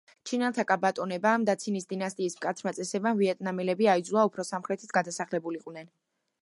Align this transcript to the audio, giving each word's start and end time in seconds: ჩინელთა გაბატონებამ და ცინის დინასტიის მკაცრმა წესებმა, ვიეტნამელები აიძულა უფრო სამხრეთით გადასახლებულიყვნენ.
ჩინელთა 0.29 0.63
გაბატონებამ 0.69 1.43
და 1.49 1.55
ცინის 1.63 1.85
დინასტიის 1.93 2.37
მკაცრმა 2.39 2.73
წესებმა, 2.79 3.13
ვიეტნამელები 3.21 3.91
აიძულა 3.95 4.27
უფრო 4.31 4.49
სამხრეთით 4.53 4.97
გადასახლებულიყვნენ. 5.01 5.97